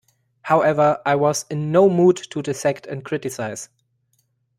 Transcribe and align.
However, 0.41 0.99
I 1.05 1.13
was 1.13 1.45
in 1.51 1.71
no 1.71 1.87
mood 1.87 2.17
to 2.31 2.41
dissect 2.41 2.87
and 2.87 3.05
criticize. 3.05 3.69